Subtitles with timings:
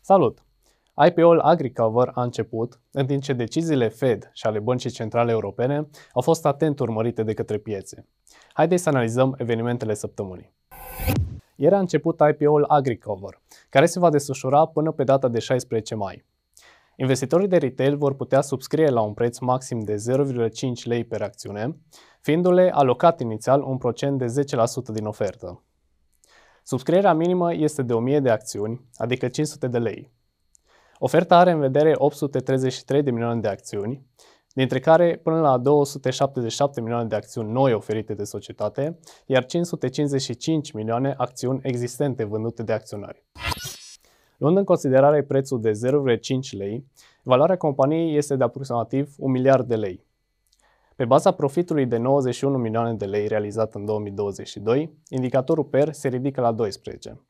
[0.00, 0.44] Salut!
[1.06, 6.22] IPO-ul AgriCover a început, în timp ce deciziile Fed și ale Băncii Centrale Europene au
[6.22, 8.06] fost atent urmărite de către piețe.
[8.52, 10.52] Haideți să analizăm evenimentele săptămânii.
[11.56, 16.24] Ieri a început IPO-ul AgriCover, care se va desfășura până pe data de 16 mai.
[16.98, 21.76] Investitorii de retail vor putea subscrie la un preț maxim de 0,5 lei per acțiune,
[22.20, 25.62] fiindu-le alocat inițial un procent de 10% din ofertă.
[26.62, 30.12] Subscrierea minimă este de 1000 de acțiuni, adică 500 de lei.
[30.98, 34.06] Oferta are în vedere 833 de milioane de acțiuni,
[34.54, 41.14] dintre care până la 277 milioane de acțiuni noi oferite de societate, iar 555 milioane
[41.16, 43.24] acțiuni existente vândute de acționari.
[44.36, 46.86] Luând în considerare prețul de 0,5 lei,
[47.22, 50.04] valoarea companiei este de aproximativ 1 miliard de lei.
[50.96, 56.40] Pe baza profitului de 91 milioane de lei realizat în 2022, indicatorul PER se ridică
[56.40, 57.20] la 12.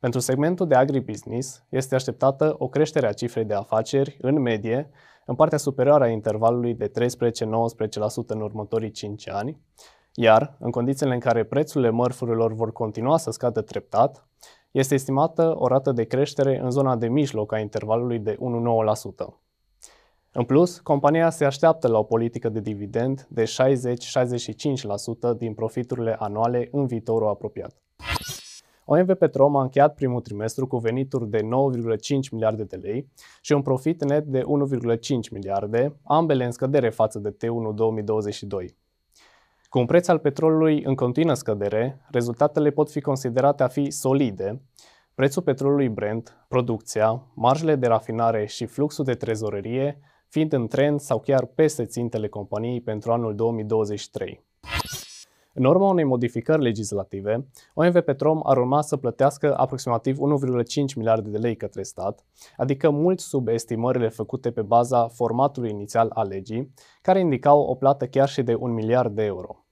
[0.00, 4.90] Pentru segmentul de agribusiness este așteptată o creștere a cifrei de afaceri, în medie,
[5.26, 6.90] în partea superioară a intervalului de 13-19%
[8.26, 9.60] în următorii 5 ani,
[10.14, 14.28] iar, în condițiile în care prețurile mărfurilor vor continua să scadă treptat,
[14.78, 18.38] este estimată o rată de creștere în zona de mijloc a intervalului de 1,9%.
[20.32, 23.46] În plus, compania se așteaptă la o politică de dividend de 60-65%
[25.36, 27.76] din profiturile anuale în viitorul apropiat.
[28.84, 31.46] OMV Petrom a încheiat primul trimestru cu venituri de 9,5
[32.30, 33.08] miliarde de lei
[33.40, 34.46] și un profit net de 1,5
[35.30, 38.76] miliarde, ambele în scădere față de T1 2022.
[39.68, 44.62] Cu un preț al petrolului în continuă scădere, rezultatele pot fi considerate a fi solide,
[45.14, 51.20] prețul petrolului Brent, producția, marjele de rafinare și fluxul de trezorerie fiind în trend sau
[51.20, 54.47] chiar peste țintele companiei pentru anul 2023.
[55.58, 61.38] În urma unei modificări legislative, OMV Petrom ar urma să plătească aproximativ 1,5 miliarde de
[61.38, 62.24] lei către stat,
[62.56, 68.06] adică mult sub estimările făcute pe baza formatului inițial al legii, care indicau o plată
[68.06, 69.64] chiar și de 1 miliard de euro.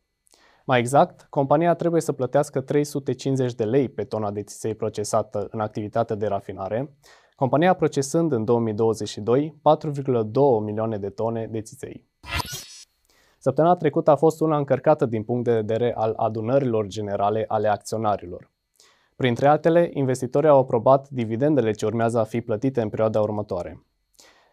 [0.65, 5.61] Mai exact, compania trebuie să plătească 350 de lei pe tona de țiței procesată în
[5.61, 6.97] activitate de rafinare,
[7.37, 10.33] compania procesând în 2022 4,2
[10.65, 12.07] milioane de tone de țiței.
[13.47, 18.51] Săptămâna trecută a fost una încărcată din punct de vedere al adunărilor generale ale acționarilor.
[19.17, 23.87] Printre altele, investitorii au aprobat dividendele ce urmează a fi plătite în perioada următoare.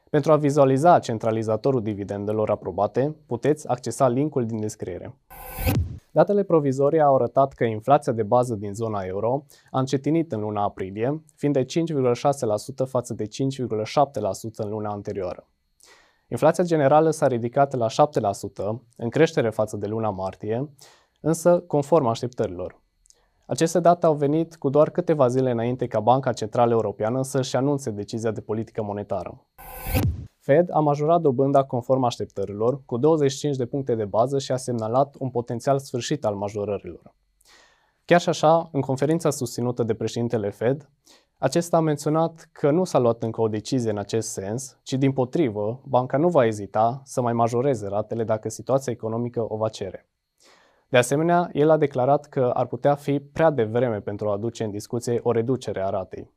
[0.10, 5.18] Pentru a vizualiza centralizatorul dividendelor aprobate, puteți accesa linkul din descriere.
[6.12, 10.64] Datele provizorii au arătat că inflația de bază din zona euro a încetinit în luna
[10.64, 13.30] aprilie, fiind de 5,6% față de 5,7%
[14.56, 15.48] în luna anterioară.
[16.34, 17.94] Inflația generală s-a ridicat la 7%,
[18.98, 20.70] în creștere față de luna martie,
[21.22, 22.82] însă conform așteptărilor.
[23.46, 27.90] Aceste date au venit cu doar câteva zile înainte ca Banca Centrală Europeană să-și anunțe
[27.90, 29.46] decizia de politică monetară.
[30.40, 35.16] Fed a majorat dobânda conform așteptărilor cu 25 de puncte de bază și a semnalat
[35.20, 37.16] un potențial sfârșit al majorărilor.
[38.06, 40.90] Chiar și așa, în conferința susținută de președintele Fed,
[41.44, 45.12] acesta a menționat că nu s-a luat încă o decizie în acest sens, ci din
[45.12, 50.08] potrivă, banca nu va ezita să mai majoreze ratele dacă situația economică o va cere.
[50.90, 54.72] De asemenea, el a declarat că ar putea fi prea devreme pentru a aduce în
[54.72, 56.32] discuție o reducere a ratei.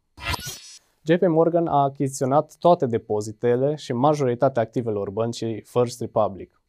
[1.03, 6.61] JP Morgan a achiziționat toate depozitele și majoritatea activelor băncii First Republic.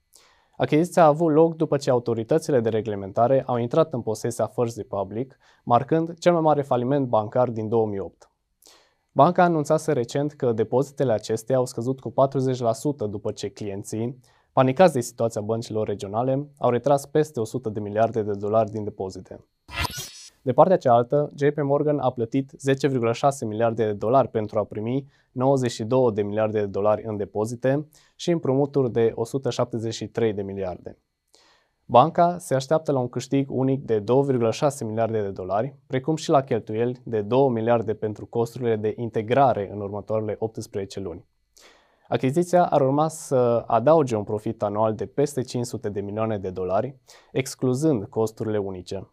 [0.60, 5.38] Achiziția a avut loc după ce autoritățile de reglementare au intrat în posesia First Republic,
[5.64, 8.30] marcând cel mai mare faliment bancar din 2008.
[9.12, 12.14] Banca anunțase recent că depozitele acestea au scăzut cu 40%
[13.10, 14.20] după ce clienții,
[14.52, 19.46] panicați de situația băncilor regionale, au retras peste 100 de miliarde de dolari din depozite.
[20.48, 26.12] De partea cealaltă, JP Morgan a plătit 10,6 miliarde de dolari pentru a primi 92
[26.14, 30.98] de miliarde de dolari în depozite și împrumuturi de 173 de miliarde.
[31.86, 34.04] Banca se așteaptă la un câștig unic de 2,6
[34.86, 39.82] miliarde de dolari, precum și la cheltuieli de 2 miliarde pentru costurile de integrare în
[39.82, 41.26] următoarele 18 luni.
[42.08, 46.96] Achiziția ar urma să adauge un profit anual de peste 500 de milioane de dolari,
[47.32, 49.08] excluzând costurile unice.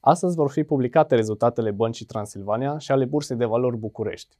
[0.00, 4.36] Astăzi vor fi publicate rezultatele Băncii Transilvania și ale Bursei de Valori București.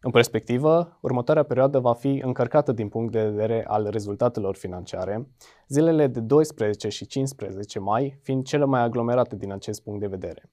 [0.00, 5.28] În perspectivă, următoarea perioadă va fi încărcată din punct de vedere al rezultatelor financiare,
[5.68, 10.50] zilele de 12 și 15 mai fiind cele mai aglomerate din acest punct de vedere.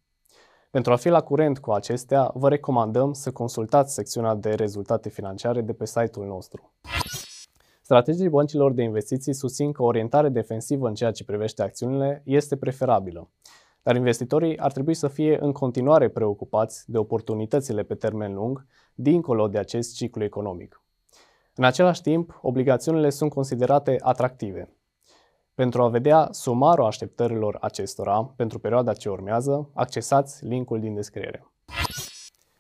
[0.72, 5.62] Pentru a fi la curent cu acestea, vă recomandăm să consultați secțiunea de rezultate financiare
[5.62, 6.74] de pe site-ul nostru.
[7.82, 13.30] Strategii băncilor de investiții susțin că orientare defensivă în ceea ce privește acțiunile este preferabilă,
[13.84, 19.48] dar investitorii ar trebui să fie în continuare preocupați de oportunitățile pe termen lung, dincolo
[19.48, 20.82] de acest ciclu economic.
[21.56, 24.76] În același timp, obligațiunile sunt considerate atractive.
[25.54, 31.52] Pentru a vedea sumarul așteptărilor acestora pentru perioada ce urmează, accesați linkul din descriere.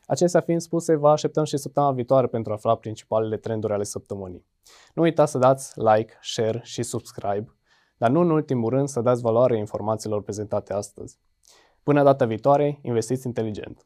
[0.06, 4.46] Acestea fiind spuse, vă așteptăm și săptămâna viitoare pentru a afla principalele trenduri ale săptămânii.
[4.94, 7.56] Nu uitați să dați like, share și subscribe,
[8.02, 11.20] dar nu în ultimul rând să dați valoare informațiilor prezentate astăzi.
[11.84, 13.86] Până data viitoare, investiți inteligent!